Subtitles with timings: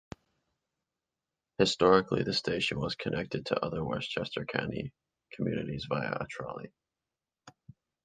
[1.59, 4.91] Historically, the station was connected to other Westchester County
[5.33, 6.73] communities via a trolley.